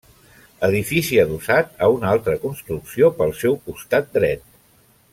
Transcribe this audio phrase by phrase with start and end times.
[0.67, 4.47] Edifici adossat a una altra construcció pel seu costat dret.